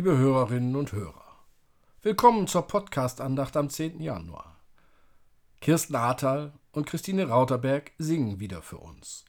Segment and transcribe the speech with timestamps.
[0.00, 1.26] Liebe Hörerinnen und Hörer,
[2.00, 4.00] willkommen zur Podcast-Andacht am 10.
[4.00, 4.58] Januar.
[5.60, 9.26] Kirsten Ahrtal und Christine Rauterberg singen wieder für uns.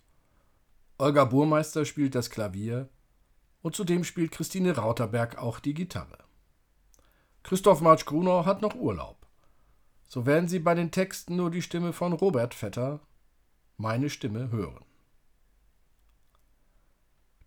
[0.98, 2.88] Olga Burmeister spielt das Klavier
[3.62, 6.20] und zudem spielt Christine Rauterberg auch die Gitarre.
[7.44, 9.28] Christoph Marsch Grunau hat noch Urlaub.
[10.08, 13.02] So werden Sie bei den Texten nur die Stimme von Robert Vetter,
[13.76, 14.86] meine Stimme, hören.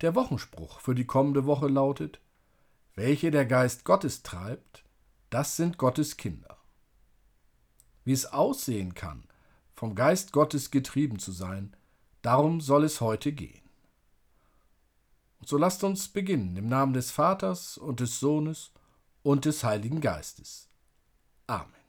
[0.03, 2.21] Der Wochenspruch für die kommende Woche lautet:
[2.97, 4.85] Welche der Geist Gottes treibt,
[5.31, 6.59] das sind Gottes Kinder.
[8.05, 9.27] Wie es aussehen kann,
[9.75, 11.77] vom Geist Gottes getrieben zu sein,
[12.23, 13.69] darum soll es heute gehen.
[15.41, 18.71] Und so lasst uns beginnen im Namen des Vaters und des Sohnes
[19.23, 20.69] und des Heiligen Geistes.
[21.47, 21.84] Amen.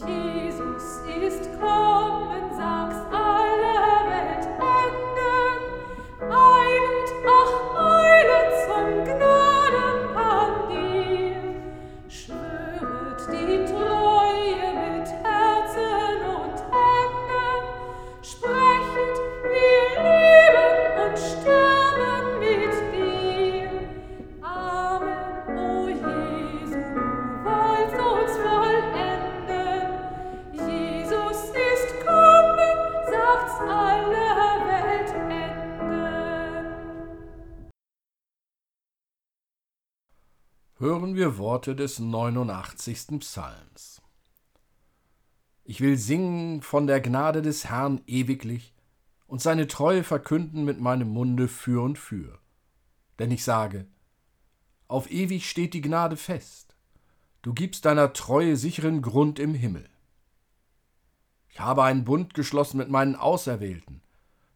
[0.00, 0.35] Hören
[41.56, 43.18] Worte des 89.
[43.20, 44.02] Psalms.
[45.64, 48.74] Ich will singen von der Gnade des Herrn ewiglich
[49.26, 52.38] und seine Treue verkünden mit meinem Munde für und für.
[53.18, 53.86] Denn ich sage,
[54.86, 56.76] auf ewig steht die Gnade fest,
[57.40, 59.88] du gibst deiner Treue sicheren Grund im Himmel.
[61.48, 64.02] Ich habe einen Bund geschlossen mit meinen Auserwählten,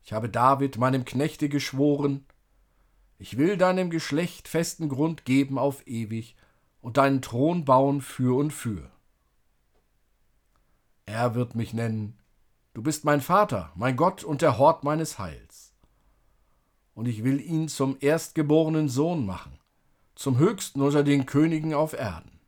[0.05, 2.26] ich habe David, meinem Knechte, geschworen,
[3.17, 6.37] ich will deinem Geschlecht festen Grund geben auf ewig
[6.81, 8.91] und deinen Thron bauen für und für.
[11.06, 12.19] Er wird mich nennen,
[12.75, 15.75] du bist mein Vater, mein Gott und der Hort meines Heils.
[16.94, 19.59] Und ich will ihn zum erstgeborenen Sohn machen,
[20.15, 22.41] zum höchsten unter den Königen auf Erden.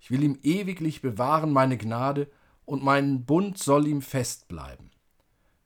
[0.00, 2.30] Ich will ihm ewiglich bewahren meine Gnade,
[2.64, 4.92] und mein Bund soll ihm fest bleiben.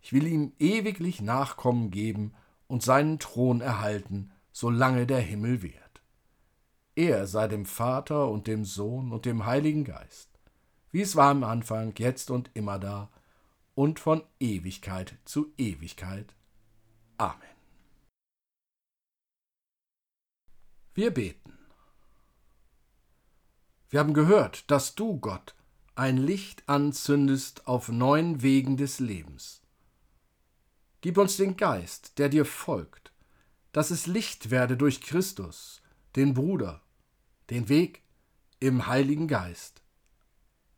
[0.01, 2.35] Ich will ihm ewiglich Nachkommen geben,
[2.67, 5.84] und seinen Thron erhalten, solange der Himmel währt.
[6.97, 10.29] Er sei dem Vater und dem Sohn und dem Heiligen Geist,
[10.93, 13.11] wie es war am Anfang, jetzt und immer da
[13.75, 16.35] und von Ewigkeit zu Ewigkeit.
[17.19, 17.43] Amen.
[20.95, 21.59] Wir beten.
[23.91, 25.57] Wir haben gehört, dass du, Gott,
[25.97, 29.63] ein Licht anzündest auf neuen Wegen des Lebens.
[31.01, 33.13] Gib uns den Geist, der dir folgt,
[33.73, 35.83] dass es Licht werde durch Christus,
[36.15, 36.84] den Bruder,
[37.51, 38.03] den Weg
[38.61, 39.83] im Heiligen Geist.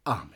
[0.04, 0.34] Amen.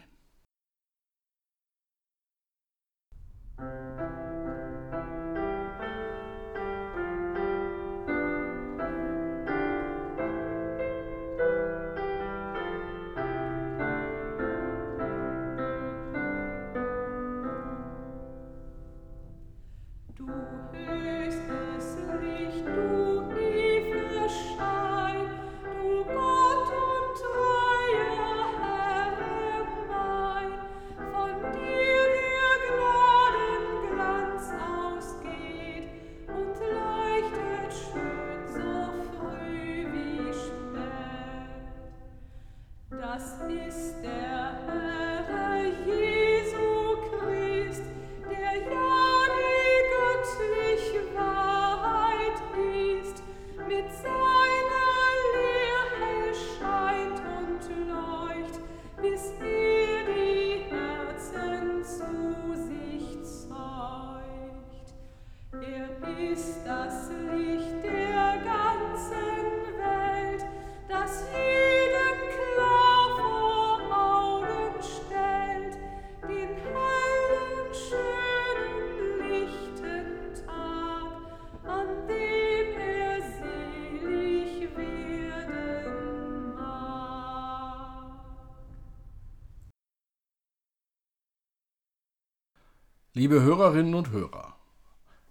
[93.20, 94.56] Liebe Hörerinnen und Hörer,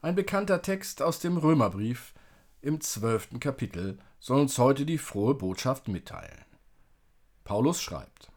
[0.03, 2.13] ein bekannter Text aus dem Römerbrief
[2.61, 6.45] im zwölften Kapitel soll uns heute die frohe Botschaft mitteilen.
[7.45, 8.31] Paulus schreibt: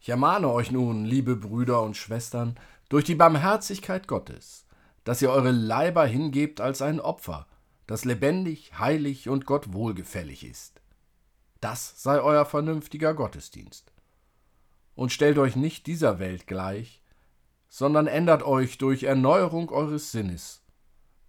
[0.00, 4.66] Ich ermahne euch nun, liebe Brüder und Schwestern, durch die Barmherzigkeit Gottes,
[5.04, 7.46] dass ihr eure Leiber hingebt als ein Opfer,
[7.86, 10.82] das lebendig, heilig und Gott wohlgefällig ist.
[11.62, 13.94] Das sei euer vernünftiger Gottesdienst.
[14.94, 17.02] Und stellt euch nicht dieser Welt gleich,
[17.68, 20.62] sondern ändert euch durch Erneuerung eures Sinnes,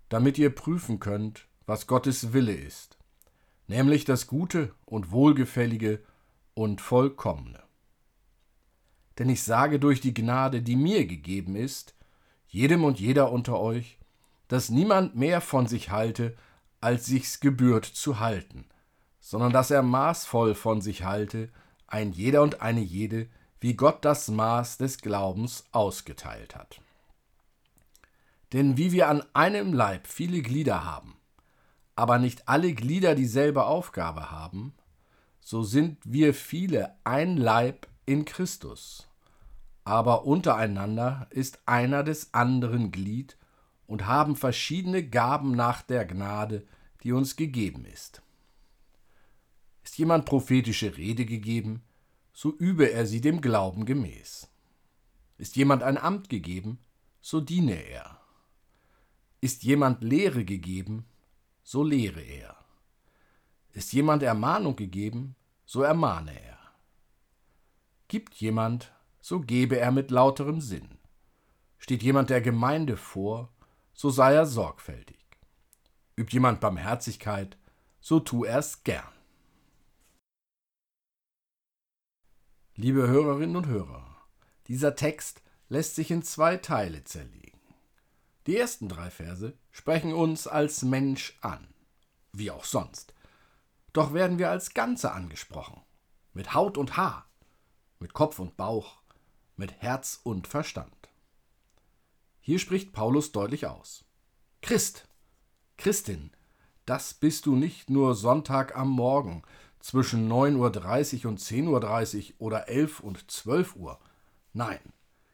[0.10, 2.98] damit ihr prüfen könnt, was Gottes Wille ist,
[3.68, 6.04] nämlich das Gute und Wohlgefällige
[6.54, 7.62] und Vollkommene.
[9.20, 11.96] Denn ich sage durch die Gnade, die mir gegeben ist,
[12.48, 14.00] jedem und jeder unter euch,
[14.48, 16.38] dass niemand mehr von sich halte,
[16.80, 18.66] als sich's gebührt zu halten,
[19.20, 21.50] sondern dass er maßvoll von sich halte,
[21.88, 23.28] ein jeder und eine jede,
[23.60, 26.80] wie Gott das Maß des Glaubens ausgeteilt hat.
[28.54, 31.16] Denn wie wir an einem Leib viele Glieder haben,
[31.96, 34.74] aber nicht alle Glieder dieselbe Aufgabe haben,
[35.42, 39.08] so sind wir viele ein Leib in Christus.
[39.84, 43.38] Aber untereinander ist einer des anderen Glied
[43.86, 46.68] und haben verschiedene Gaben nach der Gnade,
[47.04, 48.22] die uns gegeben ist.
[49.84, 51.82] Ist jemand prophetische Rede gegeben,
[52.38, 54.48] so übe er sie dem Glauben gemäß.
[55.40, 56.78] Ist jemand ein Amt gegeben,
[57.20, 58.22] so diene er.
[59.42, 61.08] Ist jemand Lehre gegeben,
[61.64, 62.56] so lehre er.
[63.74, 66.60] Ist jemand Ermahnung gegeben, so ermahne er.
[68.08, 71.00] Gibt jemand, so gebe er mit lauterem Sinn.
[71.80, 73.52] Steht jemand der Gemeinde vor,
[73.94, 75.26] so sei er sorgfältig.
[76.16, 77.58] Übt jemand Barmherzigkeit,
[78.00, 79.17] so tu er's gern.
[82.80, 84.06] Liebe Hörerinnen und Hörer,
[84.68, 87.60] dieser Text lässt sich in zwei Teile zerlegen.
[88.46, 91.74] Die ersten drei Verse sprechen uns als Mensch an,
[92.34, 93.16] wie auch sonst.
[93.94, 95.82] Doch werden wir als Ganze angesprochen,
[96.34, 97.28] mit Haut und Haar,
[97.98, 99.02] mit Kopf und Bauch,
[99.56, 101.10] mit Herz und Verstand.
[102.42, 104.06] Hier spricht Paulus deutlich aus.
[104.62, 105.08] Christ,
[105.78, 106.30] Christin,
[106.86, 109.42] das bist du nicht nur Sonntag am Morgen,
[109.88, 113.98] zwischen 9.30 Uhr und 10.30 Uhr oder 11 und 12 Uhr.
[114.52, 114.82] Nein,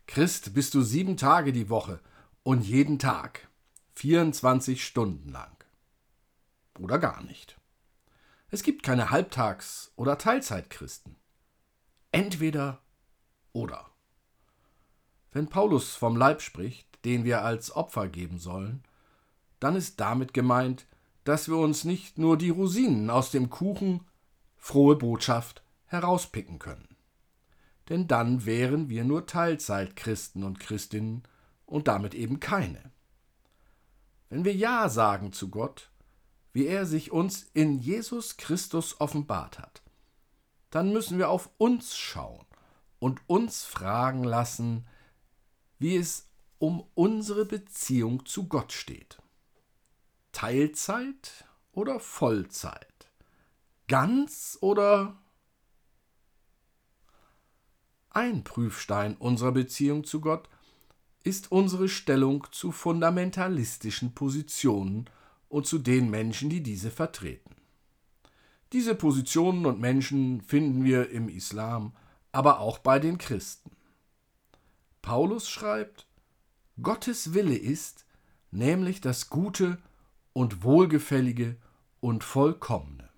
[0.05, 1.99] Christ bist du sieben Tage die Woche
[2.43, 3.47] und jeden Tag,
[3.95, 5.57] 24 Stunden lang.
[6.77, 7.59] Oder gar nicht.
[8.51, 11.15] Es gibt keine Halbtags- oder Teilzeitchristen.
[12.11, 12.79] Entweder
[13.53, 13.89] oder.
[15.31, 18.83] Wenn Paulus vom Leib spricht, den wir als Opfer geben sollen,
[19.59, 20.85] dann ist damit gemeint,
[21.23, 24.01] dass wir uns nicht nur die Rosinen aus dem Kuchen
[24.63, 26.95] frohe Botschaft herauspicken können.
[27.89, 31.23] Denn dann wären wir nur Teilzeitchristen und Christinnen
[31.65, 32.93] und damit eben keine.
[34.29, 35.91] Wenn wir Ja sagen zu Gott,
[36.53, 39.81] wie er sich uns in Jesus Christus offenbart hat,
[40.69, 42.45] dann müssen wir auf uns schauen
[42.99, 44.87] und uns fragen lassen,
[45.77, 49.17] wie es um unsere Beziehung zu Gott steht.
[50.31, 52.92] Teilzeit oder Vollzeit?
[53.87, 55.17] Ganz oder
[58.09, 60.47] ein Prüfstein unserer Beziehung zu Gott
[61.23, 65.09] ist unsere Stellung zu fundamentalistischen Positionen
[65.49, 67.55] und zu den Menschen, die diese vertreten.
[68.71, 71.95] Diese Positionen und Menschen finden wir im Islam,
[72.31, 73.71] aber auch bei den Christen.
[75.01, 76.07] Paulus schreibt,
[76.81, 78.05] Gottes Wille ist
[78.51, 79.77] nämlich das Gute
[80.33, 81.57] und Wohlgefällige
[81.99, 83.12] und Vollkommene.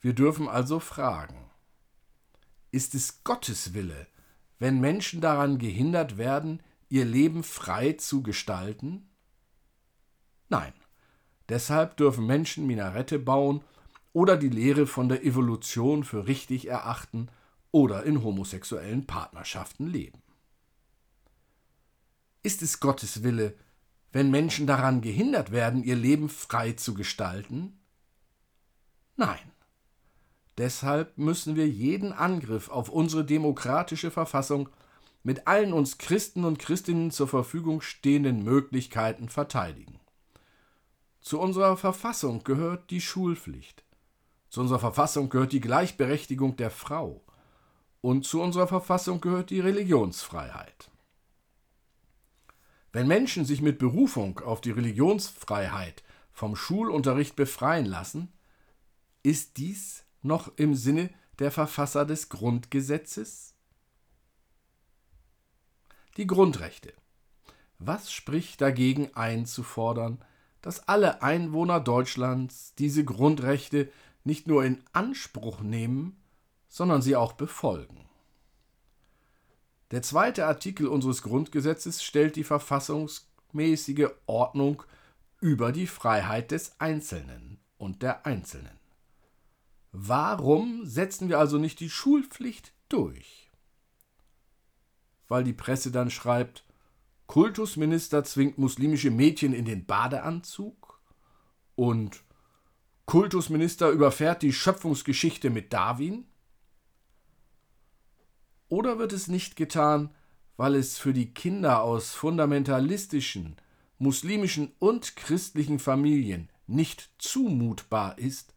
[0.00, 1.50] Wir dürfen also fragen,
[2.70, 4.06] ist es Gottes Wille,
[4.58, 9.08] wenn Menschen daran gehindert werden, ihr Leben frei zu gestalten?
[10.48, 10.72] Nein.
[11.48, 13.62] Deshalb dürfen Menschen Minarette bauen
[14.12, 17.28] oder die Lehre von der Evolution für richtig erachten
[17.70, 20.22] oder in homosexuellen Partnerschaften leben.
[22.42, 23.56] Ist es Gottes Wille,
[24.12, 27.80] wenn Menschen daran gehindert werden, ihr Leben frei zu gestalten?
[29.16, 29.52] Nein.
[30.58, 34.68] Deshalb müssen wir jeden Angriff auf unsere demokratische Verfassung
[35.22, 40.00] mit allen uns Christen und Christinnen zur Verfügung stehenden Möglichkeiten verteidigen.
[41.20, 43.84] Zu unserer Verfassung gehört die Schulpflicht.
[44.48, 47.22] Zu unserer Verfassung gehört die Gleichberechtigung der Frau.
[48.00, 50.90] Und zu unserer Verfassung gehört die Religionsfreiheit.
[52.92, 58.32] Wenn Menschen sich mit Berufung auf die Religionsfreiheit vom Schulunterricht befreien lassen,
[59.22, 63.54] ist dies noch im Sinne der Verfasser des Grundgesetzes?
[66.18, 66.92] die Grundrechte.
[67.78, 70.18] Was spricht dagegen einzufordern,
[70.60, 73.90] dass alle Einwohner Deutschlands diese Grundrechte
[74.24, 76.20] nicht nur in Anspruch nehmen,
[76.68, 78.04] sondern sie auch befolgen?
[79.92, 84.82] Der zweite Artikel unseres Grundgesetzes stellt die verfassungsmäßige Ordnung
[85.40, 88.77] über die Freiheit des Einzelnen und der Einzelnen.
[89.92, 93.50] Warum setzen wir also nicht die Schulpflicht durch?
[95.28, 96.64] Weil die Presse dann schreibt,
[97.26, 101.00] Kultusminister zwingt muslimische Mädchen in den Badeanzug
[101.74, 102.22] und
[103.06, 106.26] Kultusminister überfährt die Schöpfungsgeschichte mit Darwin?
[108.68, 110.14] Oder wird es nicht getan,
[110.58, 113.56] weil es für die Kinder aus fundamentalistischen,
[113.98, 118.54] muslimischen und christlichen Familien nicht zumutbar ist,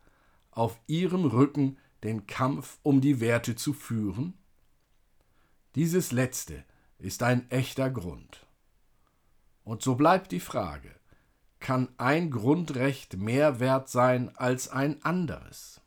[0.51, 4.33] auf ihrem Rücken den Kampf um die Werte zu führen?
[5.75, 6.63] Dieses Letzte
[6.97, 8.45] ist ein echter Grund.
[9.63, 10.89] Und so bleibt die Frage,
[11.59, 15.81] kann ein Grundrecht mehr wert sein als ein anderes?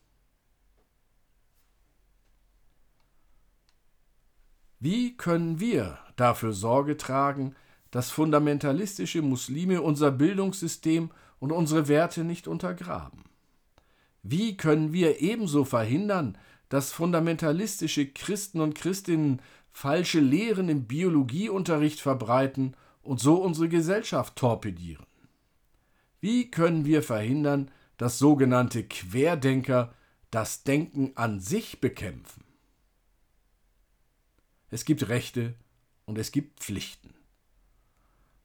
[4.78, 7.54] Wie können wir dafür Sorge tragen,
[7.90, 13.24] dass fundamentalistische Muslime unser Bildungssystem und unsere Werte nicht untergraben?
[14.26, 16.38] Wie können wir ebenso verhindern,
[16.70, 25.04] dass fundamentalistische Christen und Christinnen falsche Lehren im Biologieunterricht verbreiten und so unsere Gesellschaft torpedieren?
[26.22, 29.92] Wie können wir verhindern, dass sogenannte Querdenker
[30.30, 32.44] das Denken an sich bekämpfen?
[34.70, 35.52] Es gibt Rechte
[36.06, 37.12] und es gibt Pflichten.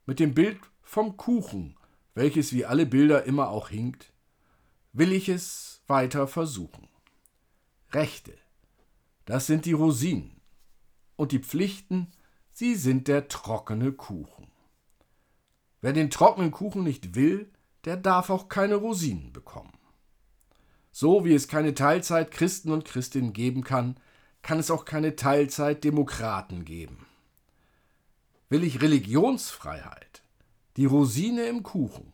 [0.05, 1.77] Mit dem Bild vom Kuchen,
[2.15, 4.12] welches wie alle Bilder immer auch hinkt,
[4.93, 6.88] will ich es weiter versuchen.
[7.91, 8.34] Rechte,
[9.25, 10.39] das sind die Rosinen,
[11.15, 12.08] und die Pflichten,
[12.53, 14.48] sie sind der trockene Kuchen.
[15.81, 17.51] Wer den trockenen Kuchen nicht will,
[17.86, 19.74] der darf auch keine Rosinen bekommen.
[20.91, 23.98] So wie es keine Teilzeit Christen und Christinnen geben kann,
[24.41, 27.05] kann es auch keine Teilzeit Demokraten geben.
[28.50, 30.24] Will ich Religionsfreiheit,
[30.77, 32.13] die Rosine im Kuchen,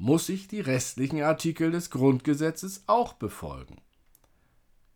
[0.00, 3.82] muss ich die restlichen Artikel des Grundgesetzes auch befolgen.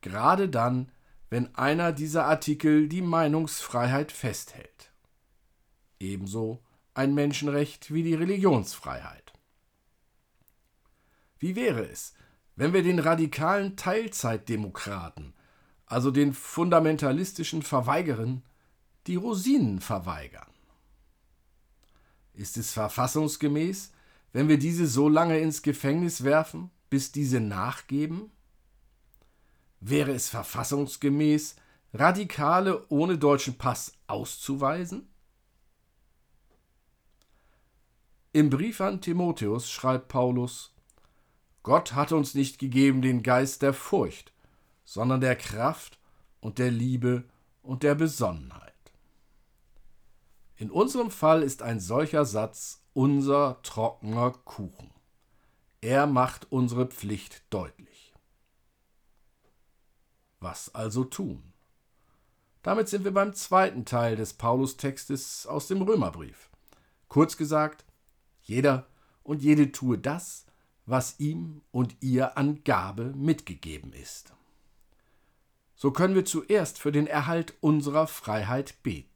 [0.00, 0.90] Gerade dann,
[1.28, 4.92] wenn einer dieser Artikel die Meinungsfreiheit festhält.
[6.00, 9.34] Ebenso ein Menschenrecht wie die Religionsfreiheit.
[11.38, 12.14] Wie wäre es,
[12.56, 15.34] wenn wir den radikalen Teilzeitdemokraten,
[15.84, 18.42] also den fundamentalistischen Verweigerern,
[19.06, 20.50] die Rosinen verweigern?
[22.32, 23.92] Ist es verfassungsgemäß,
[24.35, 28.33] wenn wir diese so lange ins Gefängnis werfen, bis diese nachgeben?
[29.81, 31.55] Wäre es verfassungsgemäß,
[31.95, 35.09] Radikale ohne deutschen Pass auszuweisen?
[38.33, 40.75] Im Brief an Timotheus schreibt Paulus
[41.62, 44.33] Gott hat uns nicht gegeben den Geist der Furcht,
[44.85, 46.00] sondern der Kraft
[46.41, 47.23] und der Liebe
[47.62, 48.74] und der Besonnenheit.
[50.56, 54.90] In unserem Fall ist ein solcher Satz unser trockener Kuchen.
[55.80, 58.14] Er macht unsere Pflicht deutlich.
[60.38, 61.52] Was also tun?
[62.62, 66.49] Damit sind wir beim zweiten Teil des Paulus-Textes aus dem Römerbrief.
[67.08, 67.84] Kurz gesagt,
[68.42, 68.87] jeder
[69.23, 70.46] und jede tue das,
[70.87, 74.32] was ihm und ihr an Gabe mitgegeben ist.
[75.74, 79.13] So können wir zuerst für den Erhalt unserer Freiheit beten.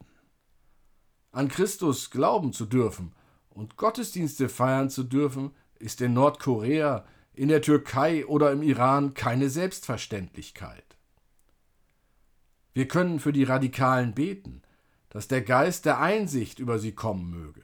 [1.31, 3.13] An Christus glauben zu dürfen
[3.51, 9.49] und Gottesdienste feiern zu dürfen, ist in Nordkorea, in der Türkei oder im Iran keine
[9.51, 10.97] Selbstverständlichkeit.
[12.73, 14.63] Wir können für die Radikalen beten,
[15.11, 17.63] dass der Geist der Einsicht über sie kommen möge.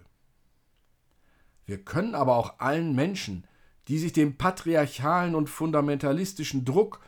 [1.66, 3.46] Wir können aber auch allen Menschen,
[3.88, 7.00] die sich dem patriarchalen und fundamentalistischen Druck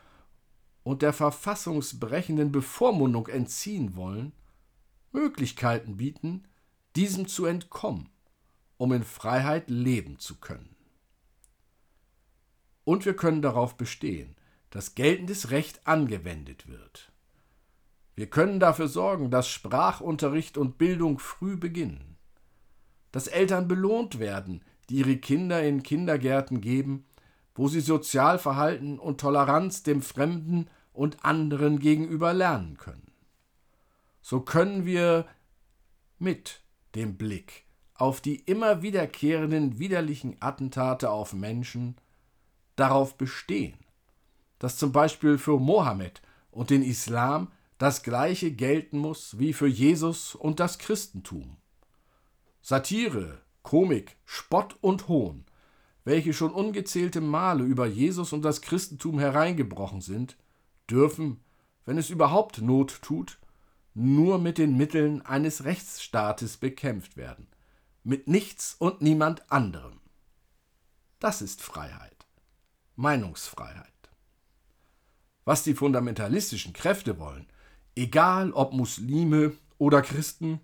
[0.82, 4.32] und der verfassungsbrechenden Bevormundung entziehen wollen,
[5.12, 6.46] Möglichkeiten bieten,
[6.94, 8.10] diesem zu entkommen
[8.78, 10.74] um in Freiheit leben zu können.
[12.84, 14.36] Und wir können darauf bestehen,
[14.70, 17.12] dass geltendes Recht angewendet wird.
[18.14, 22.16] Wir können dafür sorgen, dass Sprachunterricht und Bildung früh beginnen,
[23.12, 27.06] dass Eltern belohnt werden, die ihre Kinder in Kindergärten geben,
[27.54, 33.05] wo sie Sozialverhalten und Toleranz dem Fremden und anderen gegenüber lernen können.
[34.28, 35.24] So können wir
[36.18, 36.60] mit
[36.96, 41.94] dem Blick auf die immer wiederkehrenden widerlichen Attentate auf Menschen
[42.74, 43.78] darauf bestehen,
[44.58, 50.34] dass zum Beispiel für Mohammed und den Islam das gleiche gelten muss wie für Jesus
[50.34, 51.58] und das Christentum.
[52.62, 55.44] Satire, Komik, Spott und Hohn,
[56.02, 60.36] welche schon ungezählte Male über Jesus und das Christentum hereingebrochen sind,
[60.90, 61.44] dürfen,
[61.84, 63.38] wenn es überhaupt Not tut,
[63.98, 67.46] nur mit den Mitteln eines Rechtsstaates bekämpft werden,
[68.04, 70.00] mit nichts und niemand anderem.
[71.18, 72.26] Das ist Freiheit,
[72.96, 73.86] Meinungsfreiheit.
[75.46, 77.46] Was die fundamentalistischen Kräfte wollen,
[77.94, 80.60] egal ob Muslime oder Christen,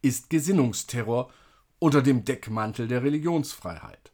[0.00, 1.30] ist Gesinnungsterror
[1.78, 4.10] unter dem Deckmantel der Religionsfreiheit.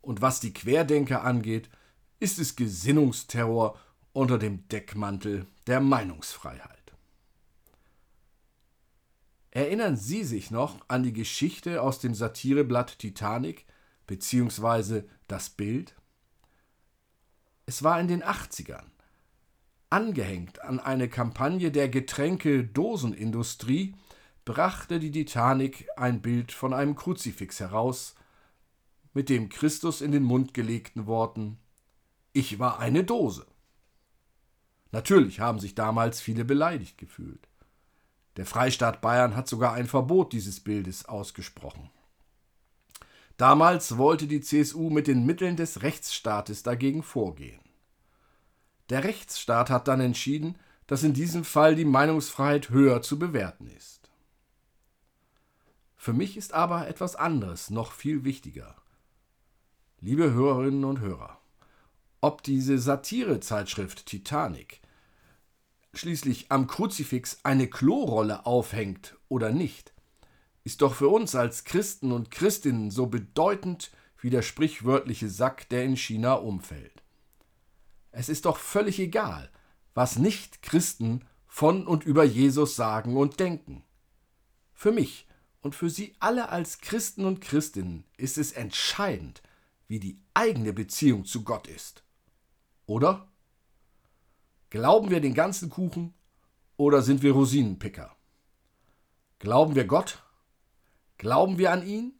[0.00, 1.68] Und was die Querdenker angeht,
[2.18, 3.78] ist es Gesinnungsterror
[4.14, 6.77] unter dem Deckmantel der Meinungsfreiheit.
[9.58, 13.66] Erinnern Sie sich noch an die Geschichte aus dem Satireblatt Titanic
[14.06, 15.02] bzw.
[15.26, 15.96] das Bild?
[17.66, 18.84] Es war in den 80ern.
[19.90, 23.96] Angehängt an eine Kampagne der Getränke-Dosenindustrie
[24.44, 28.14] brachte die Titanic ein Bild von einem Kruzifix heraus,
[29.12, 31.58] mit dem Christus in den Mund gelegten Worten
[32.32, 33.44] Ich war eine Dose.
[34.92, 37.48] Natürlich haben sich damals viele beleidigt gefühlt.
[38.38, 41.90] Der Freistaat Bayern hat sogar ein Verbot dieses Bildes ausgesprochen.
[43.36, 47.60] Damals wollte die CSU mit den Mitteln des Rechtsstaates dagegen vorgehen.
[48.90, 54.08] Der Rechtsstaat hat dann entschieden, dass in diesem Fall die Meinungsfreiheit höher zu bewerten ist.
[55.96, 58.76] Für mich ist aber etwas anderes noch viel wichtiger.
[60.00, 61.40] Liebe Hörerinnen und Hörer,
[62.20, 64.80] ob diese Satirezeitschrift Titanic
[65.98, 69.92] schließlich am Kruzifix eine Klorolle aufhängt oder nicht,
[70.64, 75.84] ist doch für uns als Christen und Christinnen so bedeutend wie der sprichwörtliche Sack, der
[75.84, 77.02] in China umfällt.
[78.10, 79.50] Es ist doch völlig egal,
[79.94, 83.84] was Nicht-Christen von und über Jesus sagen und denken.
[84.72, 85.26] Für mich
[85.60, 89.42] und für Sie alle als Christen und Christinnen ist es entscheidend,
[89.86, 92.04] wie die eigene Beziehung zu Gott ist.
[92.86, 93.27] Oder?
[94.70, 96.14] Glauben wir den ganzen Kuchen
[96.76, 98.14] oder sind wir Rosinenpicker?
[99.38, 100.22] Glauben wir Gott?
[101.16, 102.12] Glauben wir an ihn?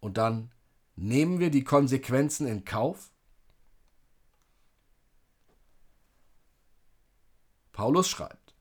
[0.00, 0.50] Und dann
[0.96, 3.10] nehmen wir die Konsequenzen in Kauf?
[7.72, 8.54] Paulus schreibt,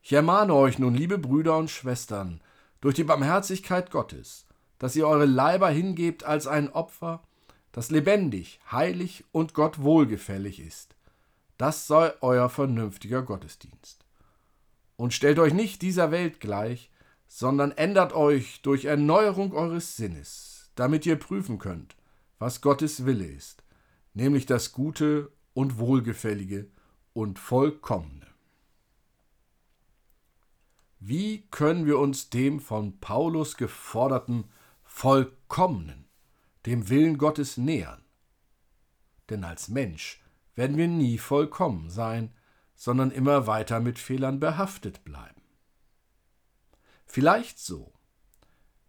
[0.00, 2.40] ich ermahne euch nun, liebe Brüder und Schwestern,
[2.80, 4.46] durch die Barmherzigkeit Gottes,
[4.78, 7.22] dass ihr eure Leiber hingebt als ein Opfer,
[7.72, 10.94] das lebendig, heilig und Gott wohlgefällig ist.
[11.60, 14.06] Das sei euer vernünftiger Gottesdienst.
[14.96, 16.90] Und stellt euch nicht dieser Welt gleich,
[17.26, 21.96] sondern ändert euch durch Erneuerung eures Sinnes, damit ihr prüfen könnt,
[22.38, 23.62] was Gottes Wille ist,
[24.14, 26.70] nämlich das Gute und Wohlgefällige
[27.12, 28.26] und Vollkommene.
[30.98, 34.44] Wie können wir uns dem von Paulus geforderten
[34.82, 36.06] Vollkommenen,
[36.64, 38.02] dem Willen Gottes nähern?
[39.28, 40.19] Denn als Mensch
[40.60, 42.34] werden wir nie vollkommen sein,
[42.74, 45.40] sondern immer weiter mit Fehlern behaftet bleiben.
[47.06, 47.94] Vielleicht so.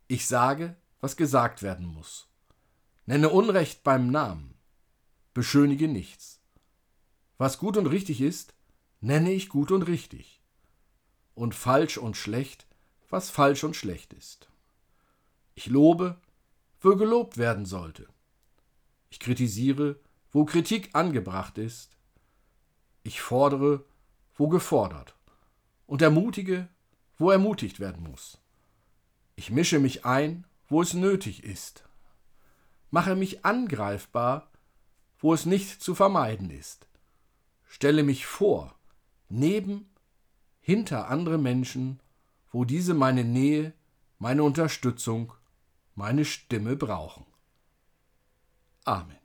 [0.09, 2.27] Ich sage, was gesagt werden muss.
[3.05, 4.55] Nenne Unrecht beim Namen.
[5.33, 6.41] Beschönige nichts.
[7.37, 8.53] Was gut und richtig ist,
[8.99, 10.41] nenne ich gut und richtig
[11.35, 12.67] und falsch und schlecht,
[13.07, 14.49] was falsch und schlecht ist.
[15.55, 16.19] Ich lobe,
[16.81, 18.09] wo gelobt werden sollte.
[19.09, 21.97] Ich kritisiere, wo Kritik angebracht ist.
[23.03, 23.83] Ich fordere,
[24.35, 25.15] wo gefordert.
[25.87, 26.67] Und ermutige,
[27.17, 28.37] wo ermutigt werden muss.
[29.35, 31.83] Ich mische mich ein, wo es nötig ist.
[32.91, 34.49] Mache mich angreifbar,
[35.19, 36.87] wo es nicht zu vermeiden ist.
[37.67, 38.75] Stelle mich vor,
[39.29, 39.89] neben
[40.59, 41.99] hinter andere Menschen,
[42.51, 43.73] wo diese meine Nähe,
[44.19, 45.33] meine Unterstützung,
[45.95, 47.25] meine Stimme brauchen.
[48.83, 49.20] Amen.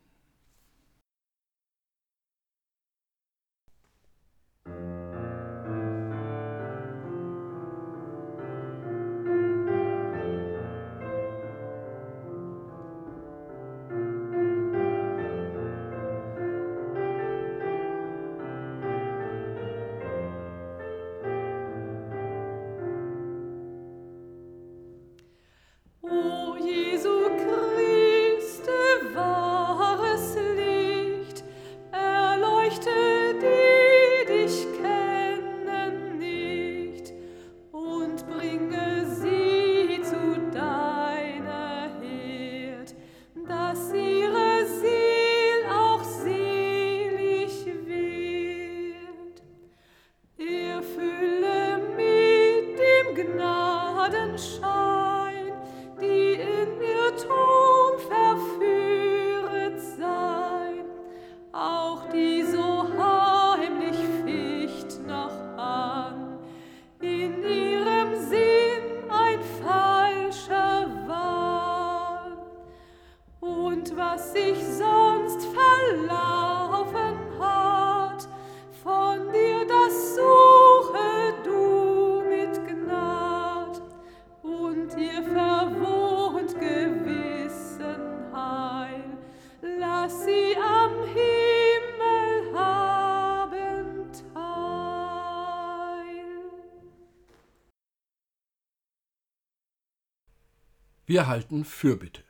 [101.06, 102.24] Wir halten Fürbitte.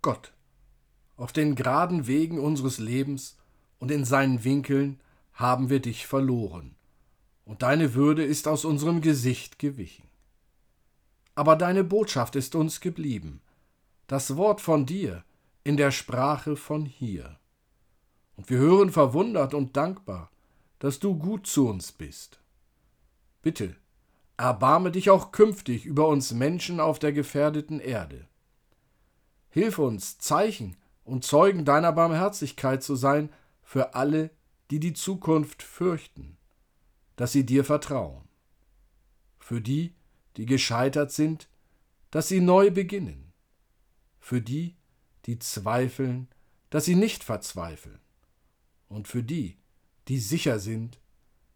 [0.00, 0.32] Gott,
[1.18, 3.36] auf den geraden Wegen unseres Lebens
[3.78, 4.98] und in seinen Winkeln
[5.34, 6.74] haben wir dich verloren,
[7.44, 10.08] und deine Würde ist aus unserem Gesicht gewichen.
[11.34, 13.42] Aber deine Botschaft ist uns geblieben,
[14.06, 15.24] das Wort von dir
[15.62, 17.38] in der Sprache von hier.
[18.36, 20.30] Und wir hören verwundert und dankbar,
[20.78, 22.40] dass du gut zu uns bist.
[23.42, 23.76] Bitte,
[24.36, 28.26] erbarme dich auch künftig über uns Menschen auf der gefährdeten Erde.
[29.50, 33.30] Hilf uns, Zeichen und Zeugen deiner Barmherzigkeit zu sein
[33.62, 34.30] für alle,
[34.70, 36.36] die die Zukunft fürchten,
[37.16, 38.24] dass sie dir vertrauen.
[39.38, 39.94] Für die,
[40.36, 41.48] die gescheitert sind,
[42.10, 43.32] dass sie neu beginnen.
[44.18, 44.76] Für die,
[45.26, 46.28] die zweifeln,
[46.70, 48.00] dass sie nicht verzweifeln.
[48.88, 49.58] Und für die,
[50.08, 50.98] die sicher sind,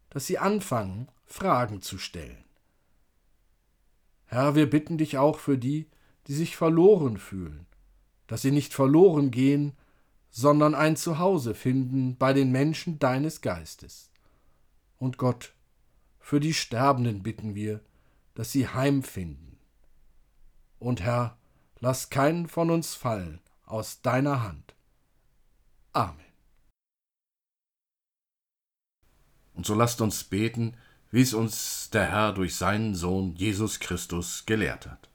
[0.09, 2.45] dass sie anfangen, Fragen zu stellen.
[4.31, 5.87] Herr, wir bitten dich auch für die,
[6.27, 7.65] die sich verloren fühlen,
[8.27, 9.73] dass sie nicht verloren gehen,
[10.29, 14.11] sondern ein Zuhause finden bei den Menschen deines Geistes.
[14.99, 15.55] Und Gott,
[16.19, 17.81] für die Sterbenden bitten wir,
[18.35, 19.57] dass sie heimfinden.
[20.77, 21.39] Und Herr,
[21.79, 24.75] lass keinen von uns fallen aus deiner Hand.
[25.91, 26.23] Amen.
[29.55, 30.77] Und so lasst uns beten,
[31.11, 35.09] wie es uns der Herr durch seinen Sohn Jesus Christus gelehrt hat.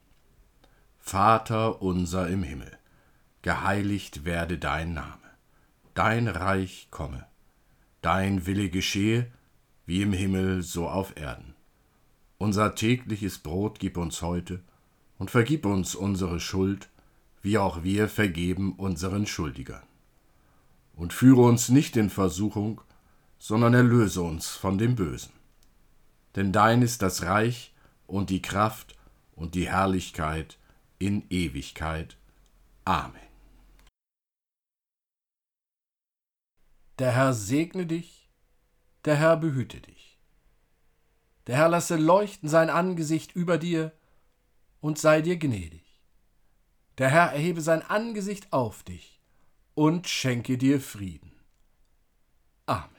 [0.98, 2.76] Vater unser im Himmel,
[3.42, 5.18] geheiligt werde dein Name,
[5.94, 7.26] dein Reich komme,
[8.00, 9.30] dein Wille geschehe,
[9.86, 11.54] wie im Himmel so auf Erden.
[12.38, 14.60] Unser tägliches Brot gib uns heute
[15.18, 16.88] und vergib uns unsere Schuld,
[17.42, 19.82] wie auch wir vergeben unseren Schuldigern.
[20.96, 22.80] Und führe uns nicht in Versuchung,
[23.38, 25.32] sondern erlöse uns von dem Bösen.
[26.36, 27.72] Denn dein ist das Reich
[28.06, 28.96] und die Kraft
[29.34, 30.58] und die Herrlichkeit
[30.98, 32.16] in Ewigkeit.
[32.84, 33.20] Amen.
[36.98, 38.30] Der Herr segne dich,
[39.04, 40.18] der Herr behüte dich.
[41.46, 43.92] Der Herr lasse leuchten sein Angesicht über dir
[44.80, 46.00] und sei dir gnädig.
[46.98, 49.20] Der Herr erhebe sein Angesicht auf dich
[49.74, 51.32] und schenke dir Frieden.
[52.66, 52.93] Amen.